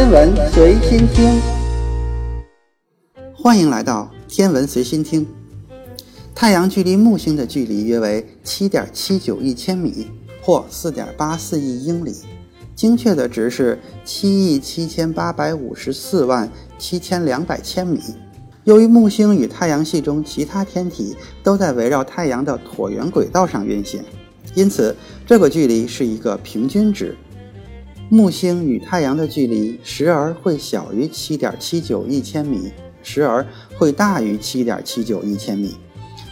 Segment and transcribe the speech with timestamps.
[0.00, 1.38] 天文随心听，
[3.34, 5.26] 欢迎来到天文随心听。
[6.34, 10.06] 太阳距离木星的距离约为七点七九亿千米，
[10.40, 12.16] 或四点八四亿英里，
[12.74, 18.00] 精确的值是七亿七千八百五十四万七千两百千米。
[18.64, 24.02] 由于木星与太阳系中其他天体都在围绕太阳的椭圆轨道上运行，
[24.54, 24.96] 因此
[25.26, 27.14] 这个距离是一个平均值。
[28.12, 32.72] 木星与太阳的距离时而会小于七点七九亿千米，
[33.04, 33.46] 时而
[33.78, 35.76] 会大于七点七九亿千米。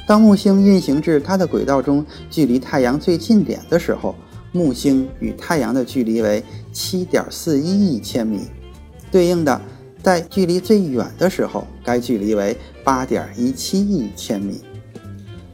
[0.05, 4.13] 当木星运行至它的轨道中距离太阳最近点的时候，
[4.51, 8.41] 木星与太阳的距离为七点四一亿千米。
[9.13, 9.63] 对应的，
[10.03, 14.61] 在距离最远的时候，该距离为八点一七亿千米。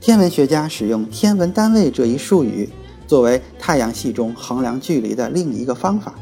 [0.01, 2.71] 天文学家使用天文单位这一术语。
[3.07, 6.15] 作为太阳系中衡量距离的另一个方法，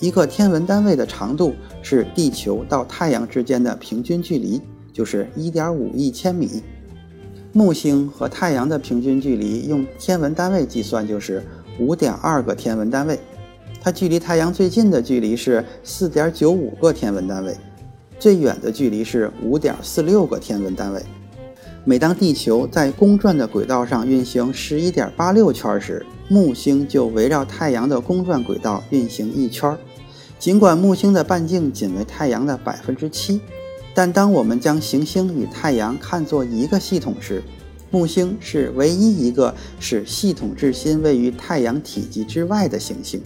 [0.00, 4.60] 一个天文单位的长度是地球到太阳之间的平均距离，
[4.92, 6.62] 就是1.5亿千米。
[7.52, 11.40] 木星和太阳的平均距离用天文单位计算就是
[11.78, 13.18] 5.2个天文单位，
[13.80, 17.56] 它距离太阳最近的距离是4.95个天文单位，
[18.18, 21.00] 最远的距离是5.46个天文单位。
[21.86, 29.76] 每当地球在公转的轨道上运行十一点八六圈时，木星就围绕太阳的公转轨道运行一圈。
[30.38, 33.38] 尽管木星的半径仅为太阳的百分之七，
[33.94, 37.42] 但当我们将行星与太阳看作一个系统时，
[37.90, 43.20] 木星是唯一一个使系统质心位于太阳体积之外的行星。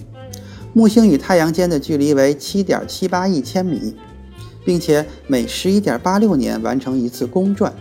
[0.72, 3.94] 木星与太阳间的距离为七点七八亿千米，
[4.64, 7.72] 并且每十一点八六年完成一次公转。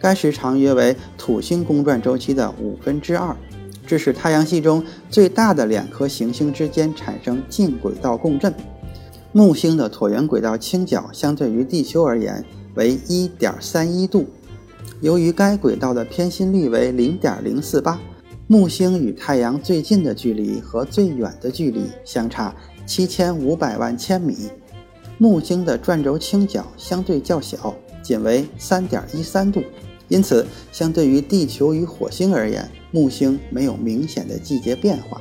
[0.00, 3.36] 该时长约为土星公转周期的五分之二，
[3.86, 8.52] 这使太阳系中最大的两颗行星之间产生近轨道共振。
[9.32, 12.42] 木星的椭圆轨道倾角相对于地球而言
[12.74, 14.26] 为一点三一度，
[15.02, 18.00] 由于该轨道的偏心率为零点零四八，
[18.46, 22.54] 木星与太阳最近的距离和最远的距离相差
[22.86, 24.48] 七千五百万千米。
[25.18, 29.62] 木星的转轴倾角相对较小，仅为三点一三度。
[30.10, 35.18] 因此，相对于地球与火星而言，木星没有明显的季节变化。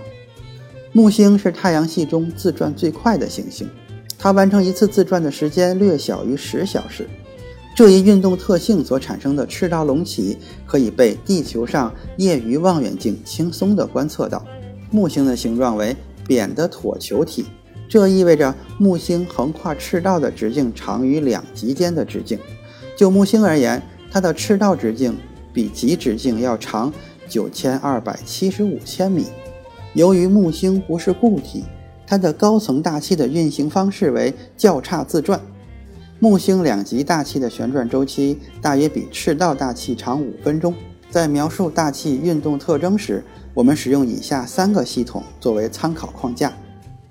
[0.91, 3.69] 木星是太阳系中自转最快的行星，
[4.17, 7.07] 它完成一次自转的时间略小于十小时。
[7.75, 14.43] 这一运动特性所产生的赤道隆起可以被地球上业余望远镜轻松地观测到。
[14.91, 15.95] 木星的形状为
[16.27, 17.45] 扁的椭球体，
[17.87, 22.39] 这意味着木星横跨赤道的直径长于两极间的直径。
[22.97, 25.15] 就木星而言，它的赤道直径
[25.53, 26.91] 比极直径要长
[27.27, 29.25] 九千二百七十五千米。
[29.93, 31.63] 由于木星不是固体，
[32.05, 35.39] 它的高层大气的运行方式为较差自转。
[36.19, 40.73] 木星两极大气的旋转周期大约比赤道大气长五分钟。
[41.09, 46.53] 在描述大气运动特征时，我们使用以下三个系统作为参考框架：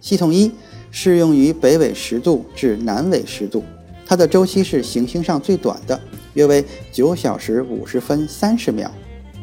[0.01, 0.53] 系统一
[0.91, 3.65] 适用于北纬十度至南纬十度，
[4.07, 6.01] 它的周期是行星上最短的。
[6.39, 8.89] 约为九小时五十分三十秒。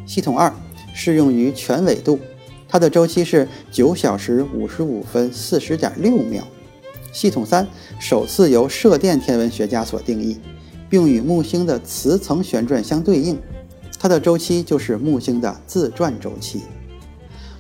[0.06, 0.52] 系统二
[0.94, 2.18] 适用于全纬度，
[2.70, 6.48] 它的周期是九小时五十五分四十点六秒。
[7.12, 7.68] 系统三
[8.00, 10.38] 首次由射电天文学家所定义，
[10.90, 13.38] 并与木星的磁层旋转相对应，
[14.00, 16.62] 它的周期就是木星的自转周期。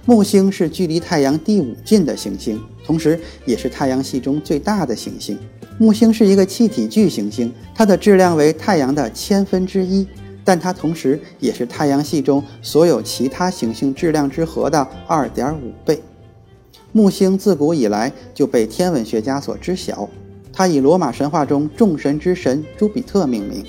[0.06, 5.38] 木星是距离太阳第五近的行星，同时也是太阳系中最大的行星。
[5.78, 10.08] 木星是一个气体巨行星，它的质量为太阳的千分之一，
[10.41, 16.02] 但它同时也是太阳系中所有其他行星质量之和的二点五倍。
[16.94, 20.08] 木星自古以来就被天文学家所知晓，
[20.53, 23.66] 它以罗马神话中众神之神朱比特命名。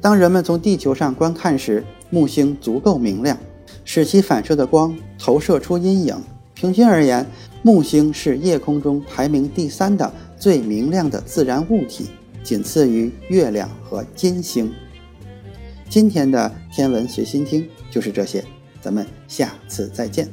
[0.00, 3.38] 当人们从地球上观看时，木星足够明亮，
[3.84, 6.16] 使其反射的光投射出阴影。
[6.54, 7.24] 平均而言，
[7.62, 10.12] 木星是夜空中排名第三的。
[10.40, 12.08] 最明亮的自然物体，
[12.42, 14.72] 仅次于月亮和金星。
[15.90, 18.42] 今天的天文随心听就是这些，
[18.80, 20.26] 咱们下次再见。